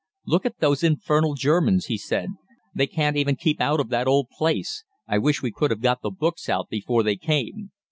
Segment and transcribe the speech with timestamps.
[0.25, 2.29] "'Look at those infernal Germans!' he said.
[2.73, 4.83] 'They can't even keep out of that old place.
[5.07, 7.69] I wish we could have got the books out before they came.'